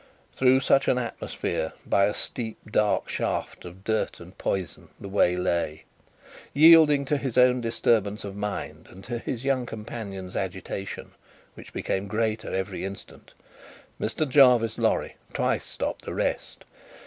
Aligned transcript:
Through 0.33 0.61
such 0.61 0.87
an 0.87 0.97
atmosphere, 0.97 1.73
by 1.85 2.05
a 2.05 2.15
steep 2.15 2.57
dark 2.71 3.07
shaft 3.07 3.65
of 3.65 3.83
dirt 3.83 4.19
and 4.19 4.35
poison, 4.35 4.89
the 4.99 5.07
way 5.07 5.35
lay. 5.37 5.83
Yielding 6.55 7.05
to 7.05 7.17
his 7.17 7.37
own 7.37 7.61
disturbance 7.61 8.23
of 8.23 8.35
mind, 8.35 8.87
and 8.89 9.03
to 9.03 9.19
his 9.19 9.45
young 9.45 9.67
companion's 9.67 10.35
agitation, 10.35 11.11
which 11.53 11.71
became 11.71 12.07
greater 12.07 12.51
every 12.51 12.83
instant, 12.83 13.35
Mr. 13.99 14.27
Jarvis 14.27 14.79
Lorry 14.79 15.17
twice 15.35 15.65
stopped 15.65 16.05
to 16.05 16.13
rest. 16.15 16.65